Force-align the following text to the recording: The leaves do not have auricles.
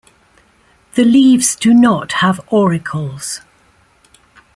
The 0.95 1.03
leaves 1.03 1.55
do 1.55 1.75
not 1.75 2.11
have 2.13 2.41
auricles. 2.51 3.41